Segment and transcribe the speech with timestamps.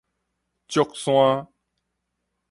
[0.67, 1.47] 祝山